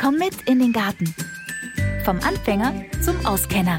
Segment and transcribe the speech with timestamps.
[0.00, 1.12] Komm mit in den Garten.
[2.04, 3.78] Vom Anfänger zum Auskenner.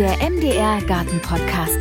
[0.00, 1.78] Der MDR Garten Podcast.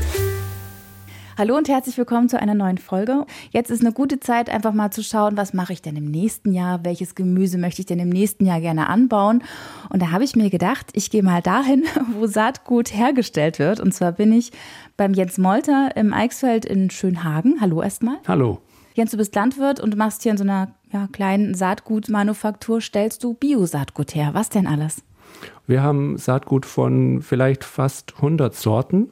[1.40, 3.25] Hallo und herzlich willkommen zu einer neuen Folge.
[3.50, 6.51] Jetzt ist eine gute Zeit, einfach mal zu schauen, was mache ich denn im nächsten
[6.51, 6.86] Jahr?
[6.86, 9.41] Welches Gemüse möchte ich denn im nächsten Jahr gerne anbauen?
[9.90, 11.84] Und da habe ich mir gedacht, ich gehe mal dahin,
[12.14, 13.80] wo Saatgut hergestellt wird.
[13.80, 14.52] Und zwar bin ich
[14.98, 17.60] beim Jens Molter im Eichsfeld in Schönhagen.
[17.60, 18.18] Hallo erstmal.
[18.28, 18.62] Hallo.
[18.94, 23.23] Jens, du bist Landwirt und du machst hier in so einer ja, kleinen Saatgutmanufaktur, stellst
[23.23, 24.30] du Bio-Saatgut her.
[24.34, 25.04] Was denn alles?
[25.66, 29.10] Wir haben Saatgut von vielleicht fast 100 Sorten.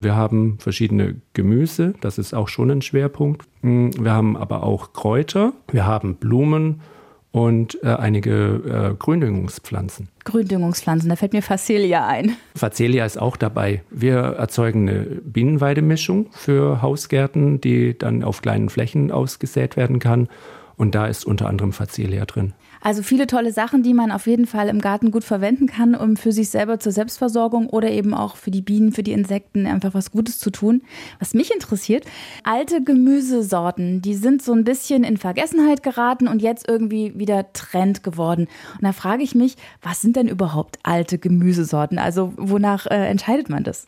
[0.00, 3.46] Wir haben verschiedene Gemüse, das ist auch schon ein Schwerpunkt.
[3.62, 6.82] Hm, wir haben aber auch Kräuter, wir haben Blumen
[7.32, 10.08] und äh, einige äh, Gründüngungspflanzen.
[10.24, 12.36] Gründüngungspflanzen, da fällt mir Facelia ein.
[12.54, 13.82] Facelia ist auch dabei.
[13.90, 20.28] Wir erzeugen eine Bienenweidemischung für Hausgärten, die dann auf kleinen Flächen ausgesät werden kann.
[20.76, 22.52] Und da ist unter anderem Facelia drin.
[22.80, 26.16] Also viele tolle Sachen, die man auf jeden Fall im Garten gut verwenden kann, um
[26.16, 29.94] für sich selber zur Selbstversorgung oder eben auch für die Bienen, für die Insekten einfach
[29.94, 30.82] was Gutes zu tun.
[31.18, 32.04] Was mich interessiert,
[32.42, 38.02] alte Gemüsesorten, die sind so ein bisschen in Vergessenheit geraten und jetzt irgendwie wieder Trend
[38.02, 38.48] geworden.
[38.74, 41.98] Und da frage ich mich, was sind denn überhaupt alte Gemüsesorten?
[41.98, 43.86] Also wonach äh, entscheidet man das?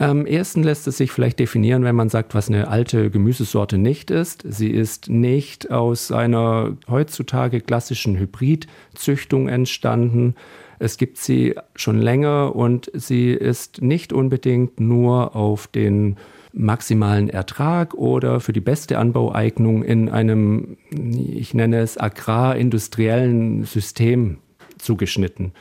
[0.00, 4.10] Am ersten lässt es sich vielleicht definieren, wenn man sagt, was eine alte Gemüsesorte nicht
[4.10, 4.42] ist.
[4.48, 10.36] Sie ist nicht aus einer heutzutage klassischen Hybridzüchtung entstanden.
[10.78, 16.16] Es gibt sie schon länger und sie ist nicht unbedingt nur auf den
[16.54, 24.38] maximalen Ertrag oder für die beste Anbaueignung in einem, ich nenne es agrarindustriellen System
[24.78, 25.52] zugeschnitten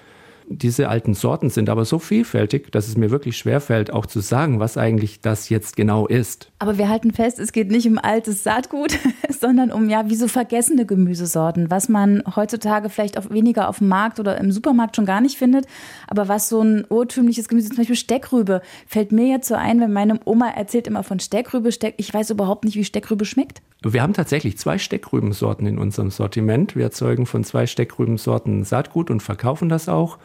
[0.50, 4.60] diese alten Sorten sind aber so vielfältig, dass es mir wirklich schwerfällt, auch zu sagen,
[4.60, 6.52] was eigentlich das jetzt genau ist.
[6.58, 8.98] Aber wir halten fest, es geht nicht um altes Saatgut,
[9.30, 13.90] sondern um ja wie so vergessene Gemüsesorten, was man heutzutage vielleicht auch weniger auf dem
[13.90, 15.66] Markt oder im Supermarkt schon gar nicht findet,
[16.08, 19.94] aber was so ein urtümliches Gemüse, zum Beispiel Steckrübe, fällt mir jetzt so ein, wenn
[19.94, 23.62] meine Oma erzählt immer von Steckrübe, Steck, ich weiß überhaupt nicht, wie Steckrübe schmeckt.
[23.82, 26.76] Wir haben tatsächlich zwei Steckrübensorten in unserem Sortiment.
[26.76, 30.18] Wir erzeugen von zwei Steckrübensorten Saatgut und verkaufen das auch.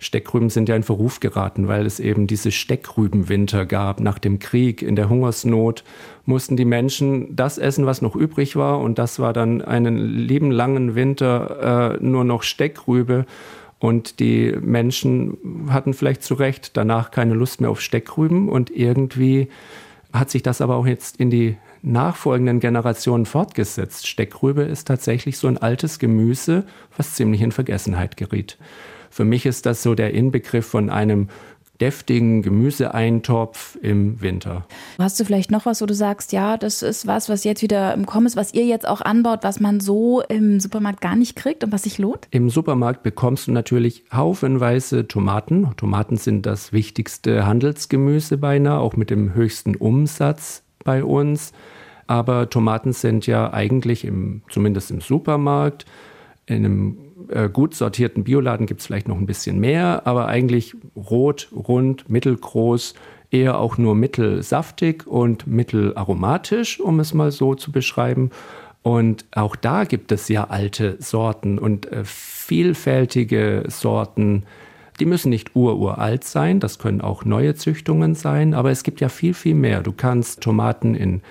[0.00, 3.98] Steckrüben sind ja in Verruf geraten, weil es eben diese Steckrübenwinter gab.
[4.00, 5.82] Nach dem Krieg, in der Hungersnot,
[6.24, 8.78] mussten die Menschen das essen, was noch übrig war.
[8.78, 13.26] Und das war dann einen lieben langen Winter äh, nur noch Steckrübe.
[13.80, 18.48] Und die Menschen hatten vielleicht zu Recht danach keine Lust mehr auf Steckrüben.
[18.48, 19.48] Und irgendwie
[20.12, 24.06] hat sich das aber auch jetzt in die nachfolgenden Generationen fortgesetzt.
[24.06, 26.64] Steckrübe ist tatsächlich so ein altes Gemüse,
[26.96, 28.58] was ziemlich in Vergessenheit geriet.
[29.18, 31.26] Für mich ist das so der Inbegriff von einem
[31.80, 34.64] deftigen Gemüseeintopf im Winter.
[34.96, 37.94] Hast du vielleicht noch was, wo du sagst, ja, das ist was, was jetzt wieder
[37.94, 41.34] im Kommen ist, was ihr jetzt auch anbaut, was man so im Supermarkt gar nicht
[41.34, 42.28] kriegt und was sich lohnt?
[42.30, 45.66] Im Supermarkt bekommst du natürlich haufenweise Tomaten.
[45.76, 51.52] Tomaten sind das wichtigste Handelsgemüse beinahe, auch mit dem höchsten Umsatz bei uns.
[52.06, 55.86] Aber Tomaten sind ja eigentlich im, zumindest im Supermarkt,
[56.46, 56.98] in einem
[57.28, 62.08] äh, gut sortierten Bioladen gibt es vielleicht noch ein bisschen mehr, aber eigentlich rot, rund,
[62.08, 62.94] mittelgroß,
[63.30, 68.30] eher auch nur mittelsaftig und mittelaromatisch, um es mal so zu beschreiben.
[68.82, 74.44] Und auch da gibt es ja alte Sorten und äh, vielfältige Sorten.
[75.00, 79.08] Die müssen nicht ururalt sein, das können auch neue Züchtungen sein, aber es gibt ja
[79.08, 79.82] viel, viel mehr.
[79.82, 81.22] Du kannst Tomaten in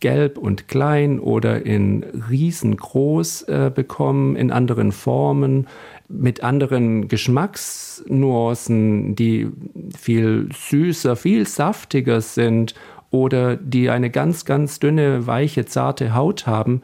[0.00, 5.66] gelb und klein oder in riesengroß äh, bekommen, in anderen Formen,
[6.08, 9.48] mit anderen Geschmacksnuancen, die
[9.96, 12.74] viel süßer, viel saftiger sind
[13.10, 16.82] oder die eine ganz, ganz dünne, weiche, zarte Haut haben,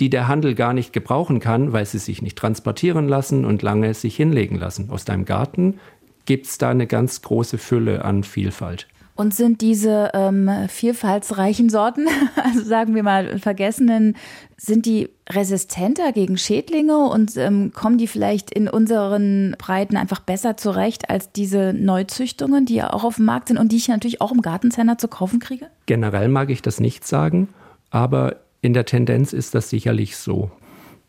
[0.00, 3.94] die der Handel gar nicht gebrauchen kann, weil sie sich nicht transportieren lassen und lange
[3.94, 4.90] sich hinlegen lassen.
[4.90, 5.78] Aus deinem Garten
[6.26, 8.88] gibt es da eine ganz große Fülle an Vielfalt.
[9.16, 12.06] Und sind diese ähm, vielfaltsreichen Sorten,
[12.44, 14.16] also sagen wir mal vergessenen,
[14.58, 20.56] sind die resistenter gegen Schädlinge und ähm, kommen die vielleicht in unseren Breiten einfach besser
[20.56, 24.20] zurecht als diese Neuzüchtungen, die ja auch auf dem Markt sind und die ich natürlich
[24.20, 25.66] auch im Gartencenter zu kaufen kriege?
[25.86, 27.48] Generell mag ich das nicht sagen,
[27.90, 30.50] aber in der Tendenz ist das sicherlich so.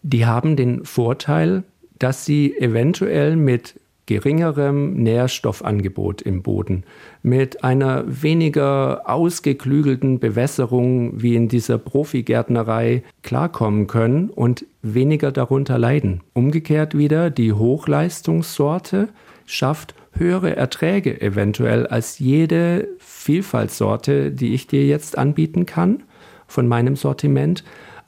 [0.01, 1.63] Die haben den Vorteil,
[2.00, 3.75] dass sie eventuell mit
[4.07, 6.83] geringerem Nährstoffangebot im Boden,
[7.21, 16.21] mit einer weniger ausgeklügelten Bewässerung wie in dieser Profigärtnerei klarkommen können und weniger darunter leiden.
[16.33, 19.09] Umgekehrt wieder, die Hochleistungssorte
[19.45, 26.03] schafft höhere Erträge eventuell als jede Vielfaltssorte, die ich dir jetzt anbieten kann
[26.48, 27.63] von meinem Sortiment.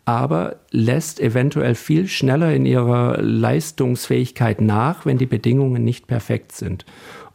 [0.10, 6.84] Aber lässt eventuell viel schneller in ihrer Leistungsfähigkeit nach, wenn die Bedingungen nicht perfekt sind.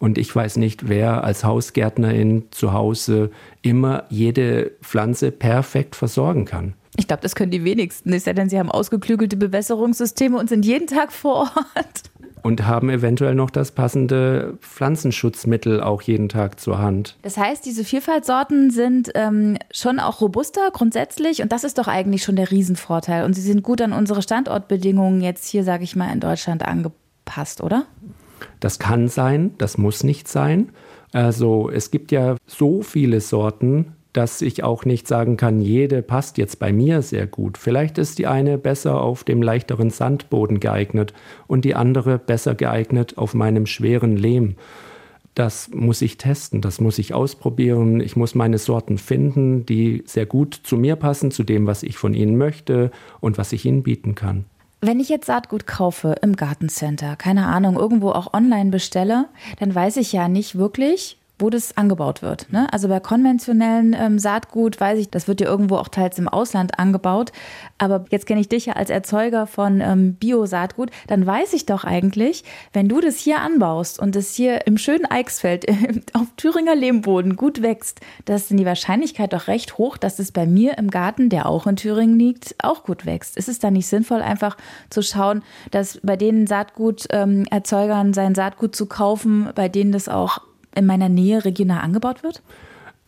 [0.00, 3.30] Und ich weiß nicht, wer als Hausgärtnerin zu Hause
[3.62, 6.74] immer jede Pflanze perfekt versorgen kann.
[6.96, 8.12] Ich glaube, das können die wenigsten.
[8.12, 12.02] Es sei denn, sie haben ausgeklügelte Bewässerungssysteme und sind jeden Tag vor Ort
[12.44, 17.16] und haben eventuell noch das passende Pflanzenschutzmittel auch jeden Tag zur Hand.
[17.22, 22.22] Das heißt, diese Vielfaltsorten sind ähm, schon auch robuster grundsätzlich und das ist doch eigentlich
[22.22, 23.24] schon der Riesenvorteil.
[23.24, 27.62] Und sie sind gut an unsere Standortbedingungen jetzt hier, sage ich mal, in Deutschland angepasst,
[27.62, 27.86] oder?
[28.60, 30.68] Das kann sein, das muss nicht sein.
[31.12, 36.38] Also es gibt ja so viele Sorten, dass ich auch nicht sagen kann, jede passt
[36.38, 37.58] jetzt bei mir sehr gut.
[37.58, 41.12] Vielleicht ist die eine besser auf dem leichteren Sandboden geeignet
[41.48, 44.54] und die andere besser geeignet auf meinem schweren Lehm.
[45.34, 47.98] Das muss ich testen, das muss ich ausprobieren.
[47.98, 51.98] Ich muss meine Sorten finden, die sehr gut zu mir passen, zu dem, was ich
[51.98, 54.44] von ihnen möchte und was ich ihnen bieten kann.
[54.80, 59.26] Wenn ich jetzt Saatgut kaufe im Gartencenter, keine Ahnung, irgendwo auch online bestelle,
[59.58, 62.52] dann weiß ich ja nicht wirklich, wo das angebaut wird.
[62.52, 62.72] Ne?
[62.72, 66.78] Also bei konventionellen ähm, Saatgut weiß ich, das wird ja irgendwo auch teils im Ausland
[66.78, 67.32] angebaut.
[67.78, 70.90] Aber jetzt kenne ich dich ja als Erzeuger von ähm, Bio-Saatgut.
[71.08, 75.06] Dann weiß ich doch eigentlich, wenn du das hier anbaust und das hier im schönen
[75.06, 75.66] Eichsfeld
[76.12, 80.46] auf Thüringer Lehmboden gut wächst, dass ist die Wahrscheinlichkeit doch recht hoch, dass es bei
[80.46, 83.36] mir im Garten, der auch in Thüringen liegt, auch gut wächst.
[83.36, 84.56] Ist es dann nicht sinnvoll, einfach
[84.90, 90.40] zu schauen, dass bei den Saatguterzeugern ähm, sein Saatgut zu kaufen, bei denen das auch
[90.74, 92.42] in meiner Nähe regional angebaut wird?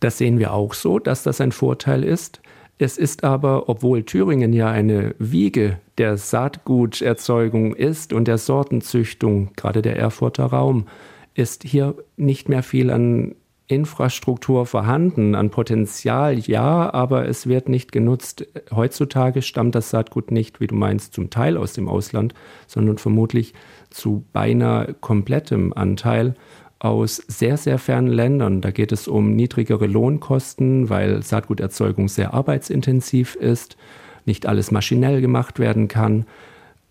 [0.01, 2.41] Das sehen wir auch so, dass das ein Vorteil ist.
[2.79, 9.81] Es ist aber, obwohl Thüringen ja eine Wiege der Saatguterzeugung ist und der Sortenzüchtung, gerade
[9.81, 10.87] der Erfurter Raum,
[11.35, 13.35] ist hier nicht mehr viel an
[13.69, 18.47] Infrastruktur vorhanden, an Potenzial ja, aber es wird nicht genutzt.
[18.73, 22.33] Heutzutage stammt das Saatgut nicht, wie du meinst, zum Teil aus dem Ausland,
[22.67, 23.55] sondern vermutlich
[23.91, 26.35] zu beinahe komplettem Anteil
[26.79, 28.61] aus sehr, sehr fernen Ländern.
[28.61, 33.77] Da geht es um niedrigere Lohnkosten, weil Saatguterzeugung sehr arbeitsintensiv ist,
[34.25, 36.27] nicht alles maschinell gemacht werden kann.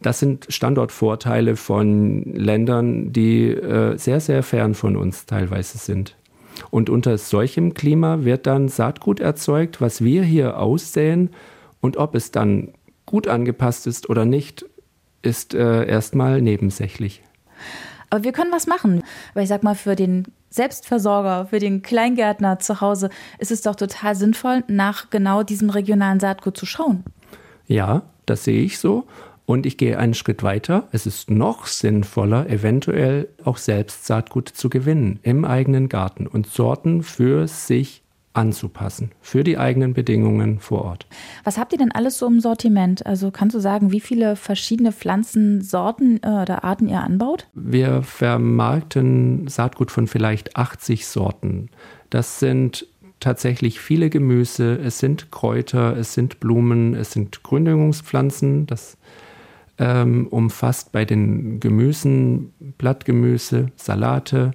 [0.01, 6.15] Das sind Standortvorteile von Ländern, die äh, sehr, sehr fern von uns teilweise sind.
[6.69, 11.31] Und unter solchem Klima wird dann Saatgut erzeugt, was wir hier aussäen.
[11.81, 12.73] Und ob es dann
[13.05, 14.65] gut angepasst ist oder nicht,
[15.21, 17.23] ist äh, erstmal nebensächlich.
[18.15, 19.03] Aber wir können was machen.
[19.33, 23.09] Weil ich sag mal, für den Selbstversorger, für den Kleingärtner zu Hause
[23.39, 27.03] ist es doch total sinnvoll, nach genau diesem regionalen Saatgut zu schauen.
[27.67, 29.05] Ja, das sehe ich so.
[29.45, 30.87] Und ich gehe einen Schritt weiter.
[30.93, 37.03] Es ist noch sinnvoller, eventuell auch selbst Saatgut zu gewinnen im eigenen Garten und Sorten
[37.03, 38.01] für sich
[38.35, 41.07] anzupassen für die eigenen Bedingungen vor Ort.
[41.43, 43.05] Was habt ihr denn alles so im Sortiment?
[43.05, 47.47] Also kannst du sagen, wie viele verschiedene Pflanzensorten äh, oder Arten ihr anbaut?
[47.53, 51.69] Wir vermarkten Saatgut von vielleicht 80 Sorten.
[52.09, 52.87] Das sind
[53.19, 58.67] tatsächlich viele Gemüse, es sind Kräuter, es sind Blumen, es sind Gründungspflanzen.
[58.67, 58.97] Das
[59.77, 64.51] ähm, umfasst bei den Gemüsen Blattgemüse, Salate,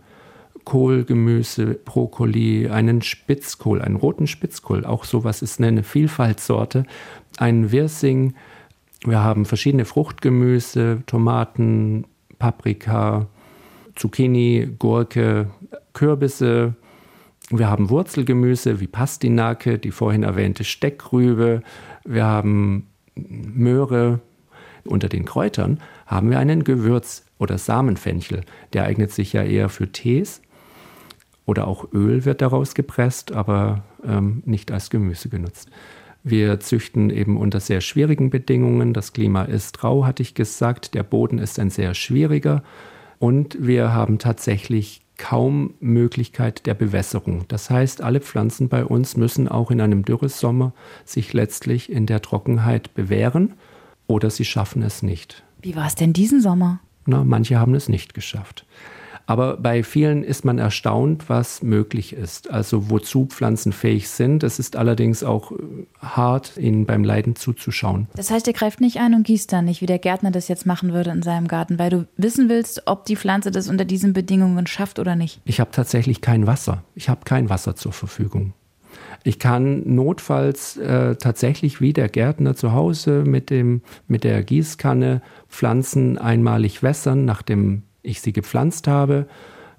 [0.64, 6.84] Kohlgemüse, Brokkoli, einen Spitzkohl, einen roten Spitzkohl, auch sowas ist eine Vielfaltsorte,
[7.38, 8.34] einen Wirsing.
[9.04, 12.06] Wir haben verschiedene Fruchtgemüse, Tomaten,
[12.38, 13.26] Paprika,
[13.96, 15.50] Zucchini, Gurke,
[15.92, 16.74] Kürbisse.
[17.50, 21.62] Wir haben Wurzelgemüse wie Pastinake, die vorhin erwähnte Steckrübe.
[22.04, 24.20] Wir haben Möhre.
[24.84, 28.42] Unter den Kräutern haben wir einen Gewürz- oder Samenfenchel.
[28.72, 30.40] Der eignet sich ja eher für Tees
[31.46, 35.70] oder auch Öl wird daraus gepresst, aber ähm, nicht als Gemüse genutzt.
[36.22, 38.92] Wir züchten eben unter sehr schwierigen Bedingungen.
[38.92, 40.94] Das Klima ist rau, hatte ich gesagt.
[40.94, 42.62] Der Boden ist ein sehr schwieriger.
[43.18, 47.44] Und wir haben tatsächlich kaum Möglichkeit der Bewässerung.
[47.48, 50.72] Das heißt, alle Pflanzen bei uns müssen auch in einem Dürresommer
[51.04, 53.54] sich letztlich in der Trockenheit bewähren
[54.06, 55.42] oder sie schaffen es nicht.
[55.60, 56.80] Wie war es denn diesen Sommer?
[57.04, 58.64] Na, manche haben es nicht geschafft.
[59.30, 62.50] Aber bei vielen ist man erstaunt, was möglich ist.
[62.50, 64.42] Also wozu Pflanzen fähig sind.
[64.42, 65.56] Es ist allerdings auch äh,
[66.00, 68.08] hart, ihnen beim Leiden zuzuschauen.
[68.16, 70.66] Das heißt, ihr greift nicht ein und gießt dann nicht, wie der Gärtner das jetzt
[70.66, 74.14] machen würde in seinem Garten, weil du wissen willst, ob die Pflanze das unter diesen
[74.14, 75.40] Bedingungen schafft oder nicht.
[75.44, 76.82] Ich habe tatsächlich kein Wasser.
[76.96, 78.52] Ich habe kein Wasser zur Verfügung.
[79.22, 85.22] Ich kann notfalls äh, tatsächlich wie der Gärtner zu Hause mit, dem, mit der Gießkanne
[85.48, 89.26] Pflanzen einmalig wässern, nach dem ich sie gepflanzt habe.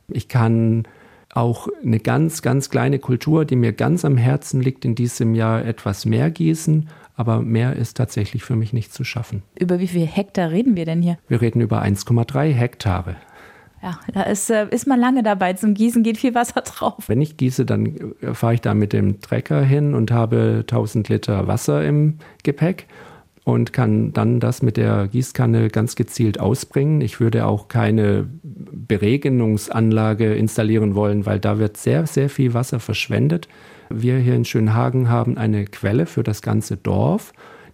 [0.07, 0.87] Ich kann
[1.33, 5.65] auch eine ganz, ganz kleine Kultur, die mir ganz am Herzen liegt, in diesem Jahr
[5.65, 6.89] etwas mehr gießen.
[7.15, 9.43] aber mehr ist tatsächlich für mich nicht zu schaffen.
[9.59, 11.19] Über wie viel Hektar reden wir denn hier?
[11.27, 13.15] Wir reden über 1,3 Hektare.
[13.83, 15.53] Ja, da ist, äh, ist man lange dabei.
[15.53, 17.03] Zum Gießen geht viel Wasser drauf.
[17.07, 21.09] Wenn ich gieße, dann äh, fahre ich da mit dem Trecker hin und habe 1000
[21.09, 22.87] Liter Wasser im Gepäck
[23.43, 27.01] und kann dann das mit der Gießkanne ganz gezielt ausbringen.
[27.01, 33.47] Ich würde auch keine Beregnungsanlage installieren wollen, weil da wird sehr, sehr viel Wasser verschwendet.
[33.89, 37.33] Wir hier in Schönhagen haben eine Quelle für das ganze Dorf,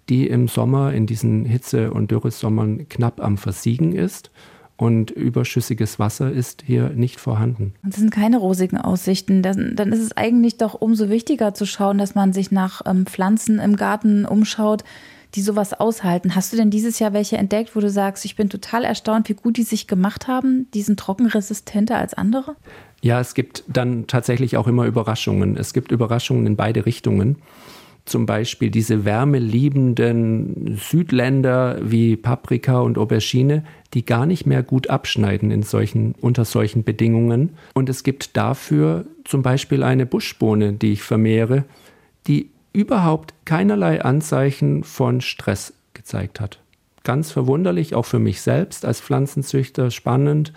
[0.09, 4.31] die im Sommer in diesen Hitze- und Dürresommern knapp am Versiegen ist
[4.77, 7.73] und überschüssiges Wasser ist hier nicht vorhanden.
[7.83, 9.41] Das sind keine rosigen Aussichten.
[9.41, 13.05] Dann, dann, ist es eigentlich doch umso wichtiger zu schauen, dass man sich nach ähm,
[13.05, 14.83] Pflanzen im Garten umschaut,
[15.35, 16.35] die sowas aushalten.
[16.35, 19.33] Hast du denn dieses Jahr welche entdeckt, wo du sagst, ich bin total erstaunt, wie
[19.33, 20.67] gut die sich gemacht haben?
[20.73, 22.55] Die sind trockenresistenter als andere?
[23.01, 25.57] Ja, es gibt dann tatsächlich auch immer Überraschungen.
[25.57, 27.37] Es gibt Überraschungen in beide Richtungen
[28.07, 35.51] zum Beispiel diese wärmeliebenden Südländer wie Paprika und Aubergine, die gar nicht mehr gut abschneiden
[35.51, 37.51] in solchen, unter solchen Bedingungen.
[37.73, 41.65] Und es gibt dafür zum Beispiel eine Buschbohne, die ich vermehre,
[42.27, 46.59] die überhaupt keinerlei Anzeichen von Stress gezeigt hat.
[47.03, 50.53] Ganz verwunderlich, auch für mich selbst als Pflanzenzüchter spannend.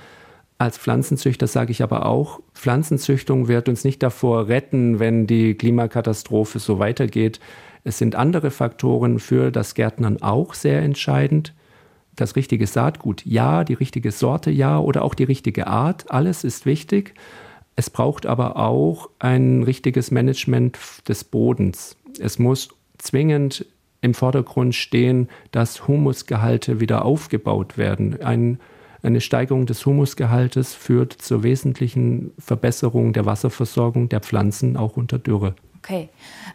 [0.59, 6.59] Als Pflanzenzüchter sage ich aber auch, Pflanzenzüchtung wird uns nicht davor retten, wenn die Klimakatastrophe
[6.59, 7.41] so weitergeht.
[7.85, 11.55] Es sind andere Faktoren für das Gärtnern auch sehr entscheidend.
[12.17, 16.67] Das richtige Saatgut, ja, die richtige Sorte, ja, oder auch die richtige Art, alles ist
[16.67, 17.15] wichtig.
[17.77, 20.77] Es braucht aber auch ein richtiges Management
[21.09, 21.97] des Bodens.
[22.19, 23.67] Es muss zwingend
[24.01, 28.23] im Vordergrund stehen, dass Humusgehalte wieder aufgebaut werden.
[28.23, 28.59] Ein
[29.03, 35.55] eine Steigerung des Humusgehaltes führt zur wesentlichen Verbesserung der Wasserversorgung der Pflanzen auch unter Dürre.
[35.79, 36.11] Okay.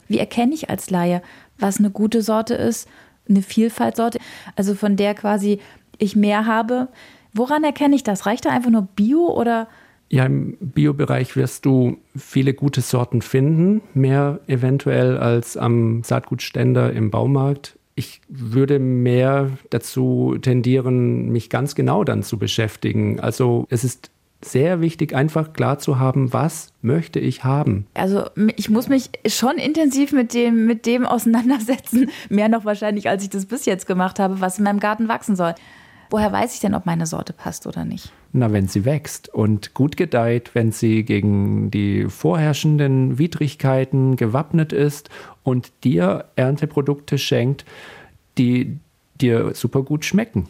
[0.08, 1.22] Wie erkenne ich als Laie,
[1.58, 2.88] was eine gute Sorte ist,
[3.28, 4.20] eine Vielfaltsorte,
[4.56, 5.60] also von der quasi
[5.98, 6.90] ich mehr habe?
[7.34, 8.28] Woran erkenne ich das?
[8.28, 9.68] Reicht da einfach nur Bio oder?
[10.10, 17.12] Ja, im Biobereich wirst du viele gute Sorten finden, mehr eventuell als am Saatgutständer im
[17.12, 23.22] Baumarkt ich würde mehr dazu tendieren, mich ganz genau dann zu beschäftigen.
[23.22, 27.88] Also es ist sehr wichtig, einfach klar zu haben, was möchte ich haben.
[27.94, 28.26] Also
[28.58, 33.30] ich muss mich schon intensiv mit dem, mit dem auseinandersetzen, mehr noch wahrscheinlich, als ich
[33.30, 35.56] das bis jetzt gemacht habe, was in meinem Garten wachsen soll.
[36.10, 38.12] Woher weiß ich denn, ob meine Sorte passt oder nicht?
[38.32, 45.10] Na, wenn sie wächst und gut gedeiht, wenn sie gegen die vorherrschenden Widrigkeiten gewappnet ist
[45.44, 47.66] und dir Ernteprodukte schenkt,
[48.38, 48.78] die
[49.20, 50.50] dir super gut schmecken.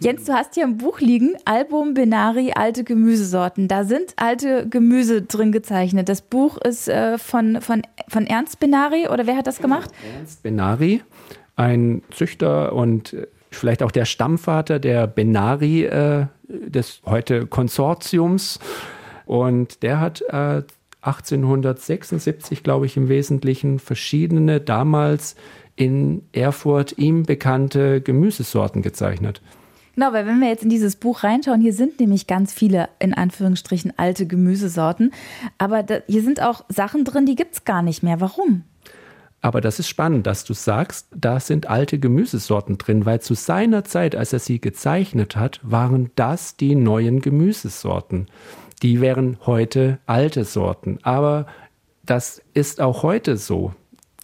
[0.00, 3.66] Jens, du hast hier ein Buch liegen, Album Benari, alte Gemüsesorten.
[3.66, 6.08] Da sind alte Gemüse drin gezeichnet.
[6.08, 9.90] Das Buch ist äh, von, von, von Ernst Benari oder wer hat das gemacht?
[10.16, 11.02] Ernst Benari,
[11.56, 13.16] ein Züchter und
[13.50, 18.58] vielleicht auch der Stammvater der Benari, äh, des heute Konsortiums.
[19.26, 20.62] Und der hat äh,
[21.02, 25.36] 1876, glaube ich, im Wesentlichen verschiedene damals
[25.76, 29.40] in Erfurt ihm bekannte Gemüsesorten gezeichnet.
[29.94, 33.14] Genau, weil wenn wir jetzt in dieses Buch reinschauen, hier sind nämlich ganz viele, in
[33.14, 35.12] Anführungsstrichen, alte Gemüsesorten.
[35.58, 38.20] Aber da, hier sind auch Sachen drin, die gibt es gar nicht mehr.
[38.20, 38.62] Warum?
[39.40, 43.84] Aber das ist spannend, dass du sagst, da sind alte Gemüsesorten drin, weil zu seiner
[43.84, 48.26] Zeit, als er sie gezeichnet hat, waren das die neuen Gemüsesorten.
[48.82, 50.98] Die wären heute alte Sorten.
[51.02, 51.46] Aber
[52.04, 53.74] das ist auch heute so.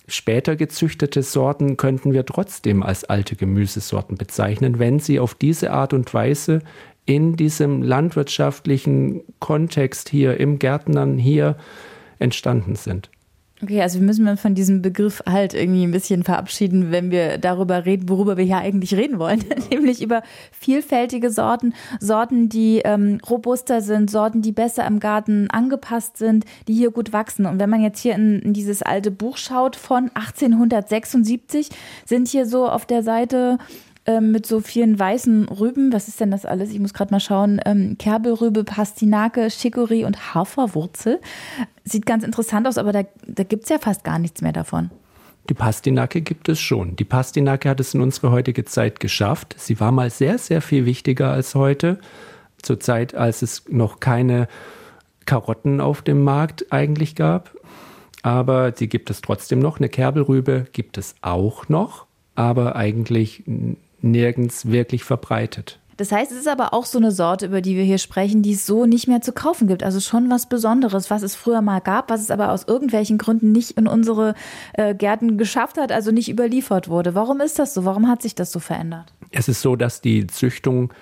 [0.06, 5.94] Später gezüchtete Sorten könnten wir trotzdem als alte Gemüsesorten bezeichnen, wenn sie auf diese Art
[5.94, 6.60] und Weise
[7.06, 11.56] in diesem landwirtschaftlichen Kontext hier, im Gärtnern hier
[12.18, 13.10] entstanden sind.
[13.64, 17.38] Okay, also wir müssen uns von diesem Begriff halt irgendwie ein bisschen verabschieden, wenn wir
[17.38, 23.20] darüber reden, worüber wir hier eigentlich reden wollen, nämlich über vielfältige Sorten, Sorten, die ähm,
[23.26, 27.46] robuster sind, Sorten, die besser im Garten angepasst sind, die hier gut wachsen.
[27.46, 31.70] Und wenn man jetzt hier in, in dieses alte Buch schaut von 1876,
[32.04, 33.56] sind hier so auf der Seite
[34.06, 35.92] ähm, mit so vielen weißen Rüben.
[35.92, 36.70] Was ist denn das alles?
[36.70, 37.60] Ich muss gerade mal schauen.
[37.64, 41.20] Ähm, Kerbelrübe, Pastinake, Chicorée und Haferwurzel.
[41.84, 44.90] Sieht ganz interessant aus, aber da, da gibt es ja fast gar nichts mehr davon.
[45.48, 46.96] Die Pastinake gibt es schon.
[46.96, 49.54] Die Pastinake hat es in unsere heutige Zeit geschafft.
[49.58, 51.98] Sie war mal sehr, sehr viel wichtiger als heute.
[52.62, 54.48] Zur Zeit, als es noch keine
[55.26, 57.54] Karotten auf dem Markt eigentlich gab.
[58.22, 59.78] Aber die gibt es trotzdem noch.
[59.78, 63.44] Eine Kerbelrübe gibt es auch noch, aber eigentlich
[64.04, 65.80] nirgends wirklich verbreitet.
[65.96, 68.52] Das heißt, es ist aber auch so eine Sorte, über die wir hier sprechen, die
[68.52, 69.84] es so nicht mehr zu kaufen gibt.
[69.84, 73.52] Also schon was Besonderes, was es früher mal gab, was es aber aus irgendwelchen Gründen
[73.52, 74.34] nicht in unsere
[74.72, 77.14] äh, Gärten geschafft hat, also nicht überliefert wurde.
[77.14, 77.84] Warum ist das so?
[77.84, 79.12] Warum hat sich das so verändert?
[79.30, 80.92] Es ist so, dass die Züchtung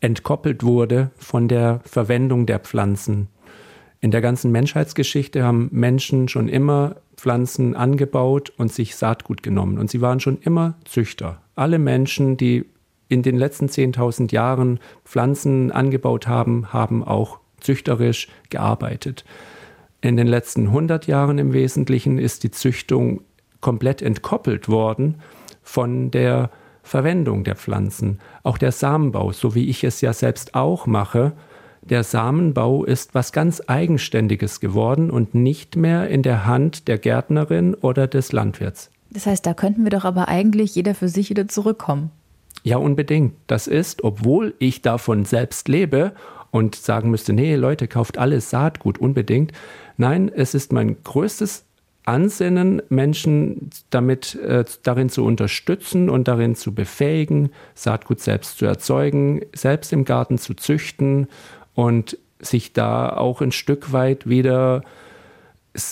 [0.00, 3.28] entkoppelt wurde von der Verwendung der Pflanzen.
[4.00, 9.78] In der ganzen Menschheitsgeschichte haben Menschen schon immer Pflanzen angebaut und sich Saatgut genommen.
[9.78, 11.42] Und sie waren schon immer Züchter.
[11.54, 12.64] Alle Menschen, die
[13.08, 19.24] in den letzten 10.000 Jahren Pflanzen angebaut haben, haben auch züchterisch gearbeitet.
[20.00, 23.20] In den letzten 100 Jahren im Wesentlichen ist die Züchtung
[23.60, 25.16] komplett entkoppelt worden
[25.62, 26.50] von der
[26.82, 28.18] Verwendung der Pflanzen.
[28.42, 31.32] Auch der Samenbau, so wie ich es ja selbst auch mache,
[31.82, 37.74] der Samenbau ist was ganz Eigenständiges geworden und nicht mehr in der Hand der Gärtnerin
[37.74, 38.90] oder des Landwirts.
[39.10, 42.10] Das heißt, da könnten wir doch aber eigentlich jeder für sich wieder zurückkommen.
[42.62, 43.34] Ja, unbedingt.
[43.46, 46.12] Das ist, obwohl ich davon selbst lebe
[46.50, 49.52] und sagen müsste, nee, Leute, kauft alles Saatgut unbedingt.
[49.96, 51.64] Nein, es ist mein größtes
[52.04, 59.42] Ansinnen, Menschen damit äh, darin zu unterstützen und darin zu befähigen, Saatgut selbst zu erzeugen,
[59.54, 61.28] selbst im Garten zu züchten
[61.74, 64.82] und sich da auch ein Stück weit wieder,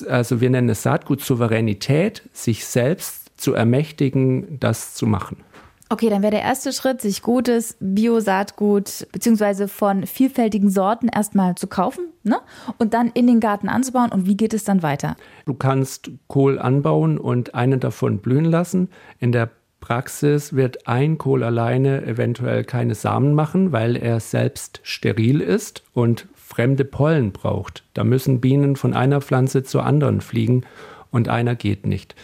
[0.08, 5.44] also wir nennen es Saatgutsouveränität, sich selbst zu ermächtigen, das zu machen.
[5.90, 11.66] Okay, dann wäre der erste Schritt, sich gutes Bio-Saatgut beziehungsweise von vielfältigen Sorten erstmal zu
[11.66, 12.40] kaufen ne?
[12.76, 14.12] und dann in den Garten anzubauen.
[14.12, 15.16] Und wie geht es dann weiter?
[15.47, 18.90] Du kannst Kohl anbauen und einen davon blühen lassen.
[19.18, 19.49] In der
[19.80, 26.26] Praxis wird ein Kohl alleine eventuell keine Samen machen, weil er selbst steril ist und
[26.35, 27.85] fremde Pollen braucht.
[27.94, 30.64] Da müssen Bienen von einer Pflanze zur anderen fliegen
[31.11, 32.14] und einer geht nicht.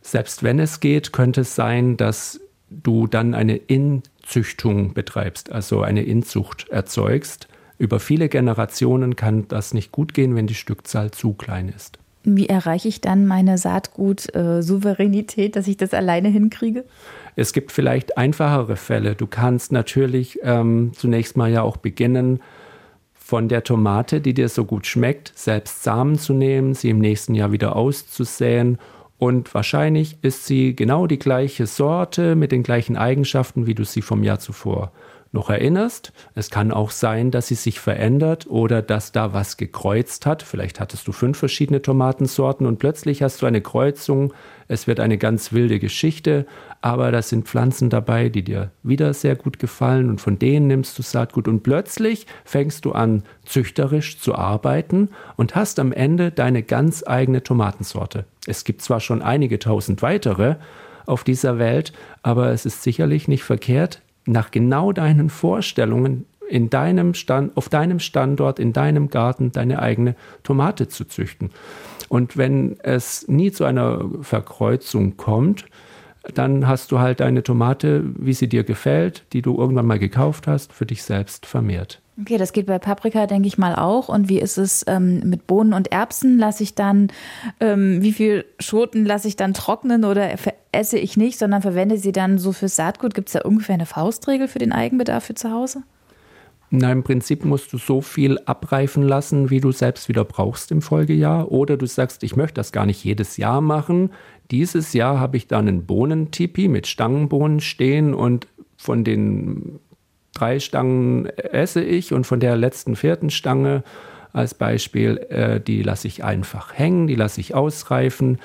[0.00, 6.02] Selbst wenn es geht, könnte es sein, dass du dann eine Inzüchtung betreibst, also eine
[6.02, 7.48] Inzucht erzeugst.
[7.78, 11.98] Über viele Generationen kann das nicht gut gehen, wenn die Stückzahl zu klein ist.
[12.24, 16.84] Wie erreiche ich dann meine Saatgut-Souveränität, dass ich das alleine hinkriege?
[17.36, 19.14] Es gibt vielleicht einfachere Fälle.
[19.14, 22.40] Du kannst natürlich ähm, zunächst mal ja auch beginnen,
[23.12, 27.34] von der Tomate, die dir so gut schmeckt, selbst Samen zu nehmen, sie im nächsten
[27.34, 28.78] Jahr wieder auszusäen
[29.18, 34.02] und wahrscheinlich ist sie genau die gleiche Sorte mit den gleichen Eigenschaften, wie du sie
[34.02, 34.92] vom Jahr zuvor
[35.34, 36.12] noch erinnerst.
[36.34, 40.42] Es kann auch sein, dass sie sich verändert oder dass da was gekreuzt hat.
[40.42, 44.32] Vielleicht hattest du fünf verschiedene Tomatensorten und plötzlich hast du eine Kreuzung.
[44.68, 46.46] Es wird eine ganz wilde Geschichte,
[46.80, 50.98] aber da sind Pflanzen dabei, die dir wieder sehr gut gefallen und von denen nimmst
[50.98, 56.62] du Saatgut und plötzlich fängst du an, züchterisch zu arbeiten und hast am Ende deine
[56.62, 58.24] ganz eigene Tomatensorte.
[58.46, 60.56] Es gibt zwar schon einige tausend weitere,
[61.06, 61.92] auf dieser Welt,
[62.22, 67.98] aber es ist sicherlich nicht verkehrt, nach genau deinen Vorstellungen in deinem Stand, auf deinem
[67.98, 71.50] Standort, in deinem Garten deine eigene Tomate zu züchten.
[72.08, 75.64] Und wenn es nie zu einer Verkreuzung kommt,
[76.34, 80.46] dann hast du halt deine Tomate, wie sie dir gefällt, die du irgendwann mal gekauft
[80.46, 82.00] hast, für dich selbst vermehrt.
[82.20, 84.08] Okay, das geht bei Paprika, denke ich mal auch.
[84.08, 86.38] Und wie ist es ähm, mit Bohnen und Erbsen?
[86.38, 87.08] Lasse ich dann,
[87.58, 90.30] ähm, wie viel Schoten lasse ich dann trocknen oder
[90.70, 93.14] esse ich nicht, sondern verwende sie dann so fürs Saatgut?
[93.14, 95.82] Gibt es da ungefähr eine Faustregel für den Eigenbedarf für zu Hause?
[96.70, 100.82] Na, im Prinzip musst du so viel abreifen lassen, wie du selbst wieder brauchst im
[100.82, 101.50] Folgejahr.
[101.50, 104.10] Oder du sagst, ich möchte das gar nicht jedes Jahr machen.
[104.52, 108.46] Dieses Jahr habe ich da einen Bohnentipi mit Stangenbohnen stehen und
[108.76, 109.80] von den
[110.34, 113.82] drei Stangen esse ich und von der letzten vierten Stange
[114.32, 118.38] als Beispiel, äh, die lasse ich einfach hängen, die lasse ich ausreifen.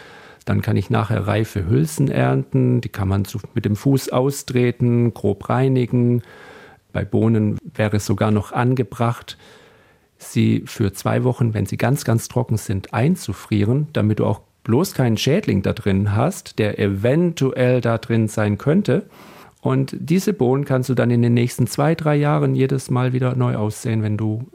[0.45, 5.13] Dann kann ich nachher reife Hülsen ernten, die kann man zu, mit dem Fuß austreten,
[5.13, 6.21] grob reinigen.
[6.93, 9.37] Bei Bohnen wäre es sogar noch angebracht,
[10.17, 14.93] sie für zwei Wochen, wenn sie ganz, ganz trocken sind, einzufrieren, damit du auch bloß
[14.93, 19.07] keinen Schädling da drin hast, der eventuell da drin sein könnte.
[19.61, 23.35] Und diese Bohnen kannst du dann in den nächsten zwei, drei Jahren jedes Mal wieder
[23.35, 24.45] neu aussehen, wenn du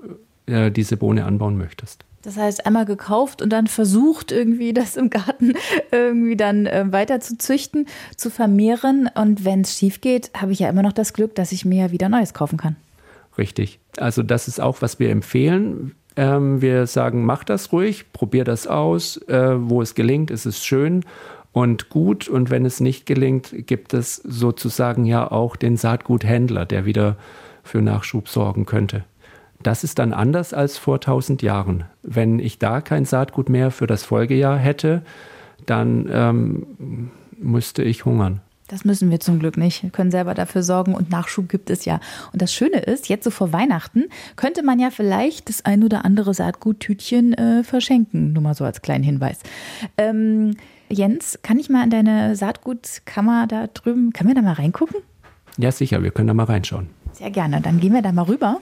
[0.47, 2.05] äh, diese Bohne anbauen möchtest.
[2.23, 5.53] Das heißt, einmal gekauft und dann versucht, irgendwie das im Garten
[5.91, 7.87] irgendwie dann äh, weiter zu züchten,
[8.17, 9.11] zu vermehren.
[9.15, 11.91] Und wenn es schief geht, habe ich ja immer noch das Glück, dass ich mir
[11.91, 12.77] wieder Neues kaufen kann.
[13.37, 13.79] Richtig.
[13.99, 15.95] Also das ist auch, was wir empfehlen.
[16.17, 19.19] Ähm, wir sagen, mach das ruhig, probier das aus.
[19.29, 21.05] Äh, wo es gelingt, ist es schön
[21.55, 22.29] und gut.
[22.29, 27.17] Und wenn es nicht gelingt, gibt es sozusagen ja auch den Saatguthändler, der wieder
[27.63, 29.05] für Nachschub sorgen könnte.
[29.63, 31.85] Das ist dann anders als vor 1000 Jahren.
[32.03, 35.03] Wenn ich da kein Saatgut mehr für das Folgejahr hätte,
[35.65, 38.41] dann ähm, müsste ich hungern.
[38.67, 39.83] Das müssen wir zum Glück nicht.
[39.85, 42.01] Wir können selber dafür sorgen und Nachschub gibt es ja.
[42.33, 44.05] Und das Schöne ist, jetzt so vor Weihnachten
[44.37, 48.33] könnte man ja vielleicht das ein oder andere Saatguttütchen äh, verschenken.
[48.33, 49.39] Nur mal so als kleinen Hinweis.
[49.97, 50.57] Ähm,
[50.89, 54.97] Jens, kann ich mal in deine Saatgutkammer da drüben, können wir da mal reingucken?
[55.57, 56.89] Ja, sicher, wir können da mal reinschauen.
[57.13, 57.61] Sehr gerne.
[57.61, 58.59] Dann gehen wir da mal rüber.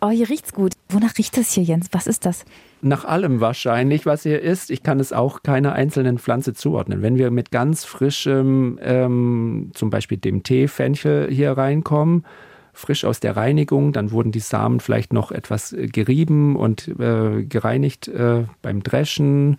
[0.00, 0.74] Oh, hier riecht's gut.
[0.88, 1.88] Wonach riecht es hier, Jens?
[1.92, 2.44] Was ist das?
[2.82, 4.70] Nach allem wahrscheinlich, was hier ist.
[4.70, 7.02] Ich kann es auch keiner einzelnen Pflanze zuordnen.
[7.02, 12.24] Wenn wir mit ganz frischem, ähm, zum Beispiel dem Tee Fenchel hier reinkommen,
[12.72, 18.08] frisch aus der Reinigung, dann wurden die Samen vielleicht noch etwas gerieben und äh, gereinigt
[18.08, 19.58] äh, beim Dreschen.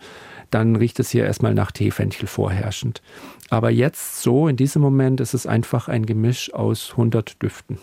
[0.52, 3.02] Dann riecht es hier erstmal nach Teefenchel vorherrschend.
[3.50, 7.78] Aber jetzt so, in diesem Moment, ist es einfach ein Gemisch aus 100 Düften.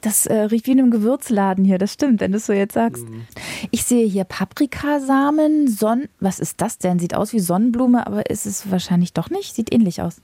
[0.00, 2.74] Das äh, riecht wie in einem Gewürzladen hier, das stimmt, wenn du es so jetzt
[2.74, 3.08] sagst.
[3.08, 3.22] Mhm.
[3.70, 6.08] Ich sehe hier Paprikasamen, Sonn.
[6.20, 6.98] Was ist das denn?
[6.98, 9.54] Sieht aus wie Sonnenblume, aber ist es wahrscheinlich doch nicht.
[9.54, 10.20] Sieht ähnlich aus.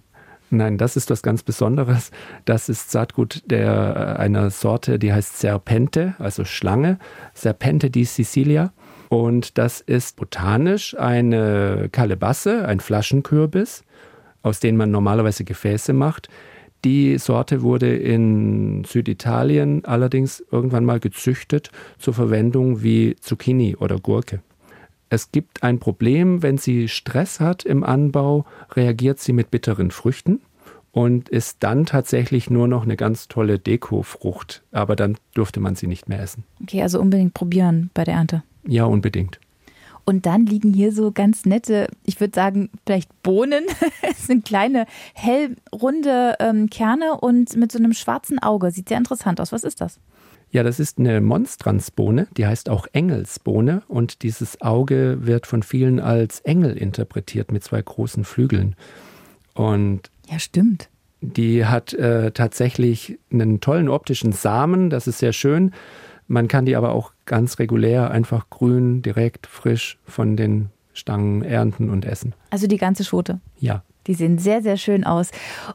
[0.51, 2.11] Nein, das ist was ganz Besonderes.
[2.45, 6.99] Das ist Saatgut der, äh, einer Sorte, die heißt Serpente, also Schlange.
[7.33, 8.73] Serpente di Sicilia.
[9.13, 13.85] Und das ist botanisch eine Kalebasse, ein Flaschenkürbis,
[14.43, 16.31] aus denen man normalerweise Gefäße macht.
[16.87, 24.41] Die Sorte wurde in Süditalien allerdings irgendwann mal gezüchtet zur Verwendung wie Zucchini oder Gurke.
[25.11, 30.41] Es gibt ein Problem, wenn sie Stress hat im Anbau, reagiert sie mit bitteren Früchten
[30.91, 34.63] und ist dann tatsächlich nur noch eine ganz tolle Dekofrucht.
[34.73, 36.45] Aber dann durfte man sie nicht mehr essen.
[36.63, 38.43] Okay, also unbedingt probieren bei der Ernte.
[38.67, 39.39] Ja, unbedingt.
[40.05, 43.65] Und dann liegen hier so ganz nette, ich würde sagen, vielleicht Bohnen.
[44.03, 48.71] es sind kleine, hellrunde ähm, Kerne und mit so einem schwarzen Auge.
[48.73, 49.53] Sieht sehr interessant aus.
[49.53, 50.01] Was ist das?
[50.51, 55.99] Ja, das ist eine Monstransbohne, die heißt auch Engelsbohne und dieses Auge wird von vielen
[55.99, 58.77] als Engel interpretiert mit zwei großen Flügeln.
[59.55, 60.91] Und ja, stimmt.
[61.23, 65.73] Die hat äh, tatsächlich einen tollen optischen Samen, das ist sehr schön.
[66.29, 71.91] Man kann die aber auch ganz regulär, einfach grün, direkt, frisch von den Stangen ernten
[71.91, 72.35] und essen.
[72.51, 73.41] Also die ganze Schote?
[73.59, 73.83] Ja.
[74.07, 75.31] Die sehen sehr, sehr schön aus.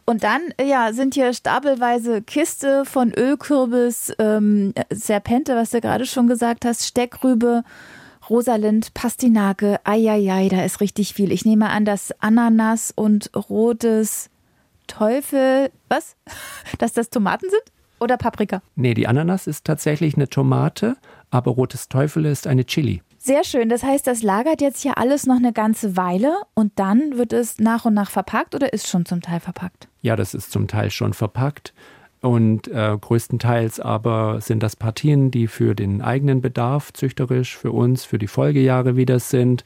[0.05, 6.27] Und dann ja, sind hier stapelweise Kiste von Ölkürbis, ähm, Serpente, was du gerade schon
[6.27, 7.63] gesagt hast, Steckrübe,
[8.29, 11.31] Rosalind, Pastinake, eieiei, da ist richtig viel.
[11.31, 14.29] Ich nehme an, dass Ananas und rotes
[14.87, 16.15] Teufel, was?
[16.79, 17.76] Dass das Tomaten sind?
[17.99, 18.61] Oder Paprika?
[18.75, 20.97] Nee, die Ananas ist tatsächlich eine Tomate,
[21.29, 23.01] aber rotes Teufel ist eine Chili.
[23.17, 23.67] Sehr schön.
[23.67, 27.59] Das heißt, das lagert jetzt hier alles noch eine ganze Weile und dann wird es
[27.59, 29.89] nach und nach verpackt oder ist schon zum Teil verpackt?
[30.01, 31.73] Ja, das ist zum Teil schon verpackt.
[32.21, 38.05] Und äh, größtenteils aber sind das Partien, die für den eigenen Bedarf züchterisch für uns,
[38.05, 39.63] für die Folgejahre wieder sind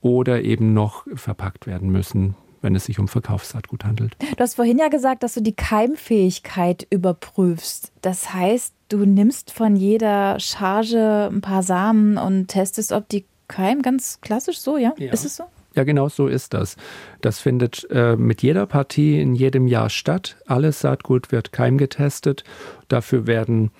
[0.00, 4.16] oder eben noch verpackt werden müssen wenn es sich um Verkaufssaatgut handelt.
[4.18, 7.92] Du hast vorhin ja gesagt, dass du die Keimfähigkeit überprüfst.
[8.02, 13.82] Das heißt, du nimmst von jeder Charge ein paar Samen und testest, ob die keimen.
[13.82, 14.94] Ganz klassisch so, ja?
[14.98, 15.12] ja.
[15.12, 15.44] Ist es so?
[15.74, 16.76] Ja, genau so ist das.
[17.20, 20.36] Das findet äh, mit jeder Partie in jedem Jahr statt.
[20.46, 22.44] Alles Saatgut wird keimgetestet.
[22.88, 23.72] Dafür werden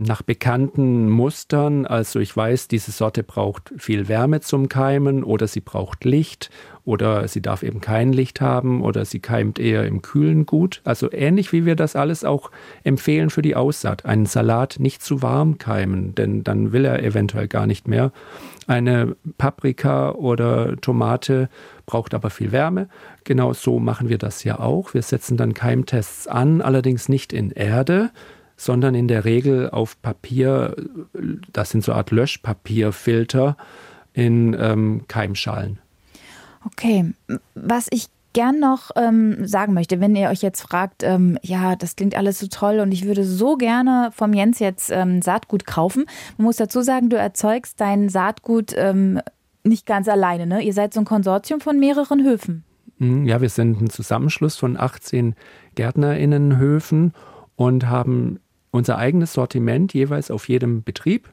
[0.00, 1.86] nach bekannten Mustern.
[1.86, 6.50] Also ich weiß, diese Sorte braucht viel Wärme zum Keimen oder sie braucht Licht
[6.84, 10.80] oder sie darf eben kein Licht haben oder sie keimt eher im Kühlen gut.
[10.84, 12.50] Also ähnlich wie wir das alles auch
[12.82, 14.06] empfehlen für die Aussaat.
[14.06, 18.10] Einen Salat nicht zu warm keimen, denn dann will er eventuell gar nicht mehr.
[18.66, 21.50] Eine Paprika oder Tomate
[21.84, 22.88] braucht aber viel Wärme.
[23.24, 24.94] Genau so machen wir das ja auch.
[24.94, 28.10] Wir setzen dann Keimtests an, allerdings nicht in Erde,
[28.60, 30.76] sondern in der Regel auf Papier,
[31.50, 33.56] das sind so eine Art Löschpapierfilter
[34.12, 35.78] in ähm, Keimschalen.
[36.66, 37.14] Okay,
[37.54, 41.96] was ich gern noch ähm, sagen möchte, wenn ihr euch jetzt fragt, ähm, ja, das
[41.96, 46.04] klingt alles so toll und ich würde so gerne vom Jens jetzt ähm, Saatgut kaufen.
[46.36, 49.20] Man muss dazu sagen, du erzeugst dein Saatgut ähm,
[49.64, 50.60] nicht ganz alleine, ne?
[50.60, 52.64] Ihr seid so ein Konsortium von mehreren Höfen.
[52.98, 55.34] Mhm, ja, wir sind ein Zusammenschluss von 18
[55.74, 57.14] Gärtnerinnenhöfen
[57.56, 61.28] und haben unser eigenes Sortiment jeweils auf jedem Betrieb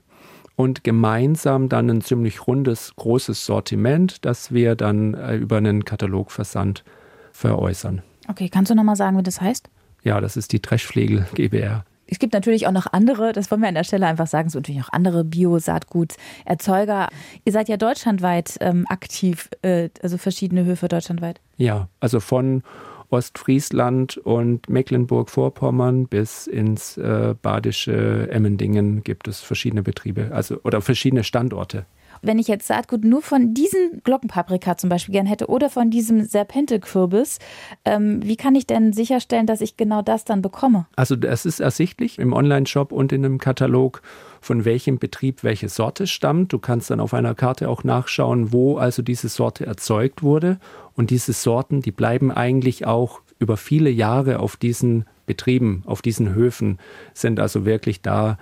[0.55, 6.83] und gemeinsam dann ein ziemlich rundes, großes Sortiment, das wir dann äh, über einen Katalogversand
[7.31, 8.01] veräußern.
[8.27, 9.69] Okay, kannst du nochmal sagen, wie das heißt?
[10.03, 11.85] Ja, das ist die Dreschflegel GbR.
[12.07, 14.53] Es gibt natürlich auch noch andere, das wollen wir an der Stelle einfach sagen, es
[14.53, 17.09] gibt natürlich auch andere Bio-Saatguterzeuger.
[17.43, 21.41] Ihr seid ja deutschlandweit ähm, aktiv, äh, also verschiedene Höfe deutschlandweit.
[21.57, 22.63] Ja, also von
[23.09, 31.23] Ostfriesland und Mecklenburg-Vorpommern bis ins äh, badische Emmendingen gibt es verschiedene Betriebe, also oder verschiedene
[31.23, 31.85] Standorte.
[32.21, 36.23] Wenn ich jetzt Saatgut nur von diesem Glockenpaprika zum Beispiel gern hätte oder von diesem
[36.23, 37.39] Serpente-Kürbis,
[37.85, 40.87] ähm, wie kann ich denn sicherstellen, dass ich genau das dann bekomme?
[40.95, 44.01] Also es ist ersichtlich im Online-Shop und in einem Katalog,
[44.41, 46.53] von welchem Betrieb welche Sorte stammt.
[46.53, 50.59] Du kannst dann auf einer Karte auch nachschauen, wo also diese Sorte erzeugt wurde.
[50.95, 56.33] Und diese Sorten, die bleiben eigentlich auch über viele Jahre auf diesen Betrieben, auf diesen
[56.33, 56.79] Höfen,
[57.13, 58.37] sind also wirklich da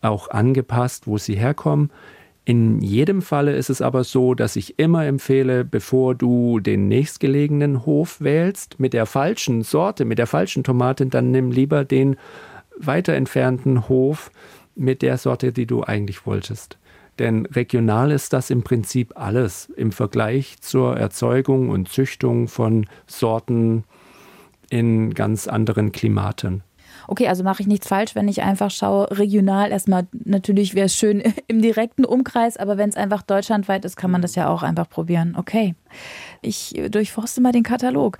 [0.00, 1.90] auch angepasst, wo sie herkommen.
[2.50, 7.86] In jedem Falle ist es aber so, dass ich immer empfehle, bevor du den nächstgelegenen
[7.86, 12.16] Hof wählst, mit der falschen Sorte, mit der falschen Tomate, dann nimm lieber den
[12.76, 14.32] weiter entfernten Hof
[14.74, 16.76] mit der Sorte, die du eigentlich wolltest.
[17.20, 23.84] Denn regional ist das im Prinzip alles im Vergleich zur Erzeugung und Züchtung von Sorten
[24.70, 26.64] in ganz anderen Klimaten.
[27.08, 30.94] Okay, also mache ich nichts falsch, wenn ich einfach schaue, regional erstmal, natürlich wäre es
[30.94, 34.62] schön im direkten Umkreis, aber wenn es einfach deutschlandweit ist, kann man das ja auch
[34.62, 35.34] einfach probieren.
[35.36, 35.74] Okay,
[36.42, 38.18] ich durchforste mal den Katalog,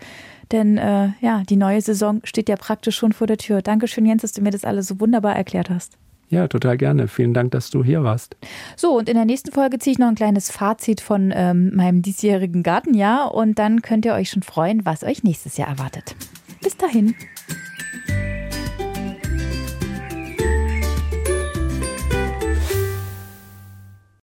[0.53, 3.63] denn äh, ja, die neue Saison steht ja praktisch schon vor der Tür.
[3.63, 5.97] Dankeschön, Jens, dass du mir das alles so wunderbar erklärt hast.
[6.31, 7.09] Ja, total gerne.
[7.09, 8.37] Vielen Dank, dass du hier warst.
[8.77, 12.03] So, und in der nächsten Folge ziehe ich noch ein kleines Fazit von ähm, meinem
[12.03, 16.15] diesjährigen Gartenjahr und dann könnt ihr euch schon freuen, was euch nächstes Jahr erwartet.
[16.63, 17.17] Bis dahin.